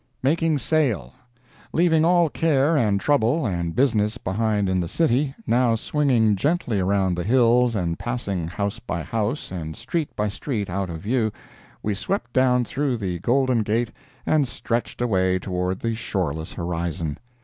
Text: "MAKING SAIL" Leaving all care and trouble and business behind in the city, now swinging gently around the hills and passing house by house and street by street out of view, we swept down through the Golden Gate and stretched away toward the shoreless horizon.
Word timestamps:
"MAKING 0.23 0.57
SAIL" 0.57 1.13
Leaving 1.73 2.03
all 2.03 2.27
care 2.27 2.75
and 2.75 2.99
trouble 2.99 3.45
and 3.45 3.75
business 3.75 4.17
behind 4.17 4.67
in 4.67 4.79
the 4.79 4.87
city, 4.87 5.35
now 5.45 5.75
swinging 5.75 6.35
gently 6.35 6.79
around 6.79 7.13
the 7.15 7.23
hills 7.23 7.75
and 7.75 7.99
passing 7.99 8.47
house 8.47 8.79
by 8.79 9.03
house 9.03 9.51
and 9.51 9.75
street 9.75 10.09
by 10.15 10.27
street 10.27 10.71
out 10.71 10.89
of 10.89 11.01
view, 11.01 11.31
we 11.83 11.93
swept 11.93 12.33
down 12.33 12.65
through 12.65 12.97
the 12.97 13.19
Golden 13.19 13.61
Gate 13.61 13.91
and 14.25 14.47
stretched 14.47 15.03
away 15.03 15.37
toward 15.37 15.79
the 15.81 15.93
shoreless 15.93 16.53
horizon. 16.53 17.19